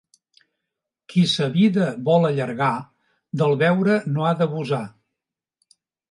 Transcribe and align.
Qui 1.13 1.25
sa 1.33 1.49
vida 1.57 1.83
vol 2.07 2.25
allargar 2.29 2.69
del 3.41 3.53
beure 3.59 3.97
no 4.15 4.25
ha 4.27 4.31
d'abusar. 4.39 4.81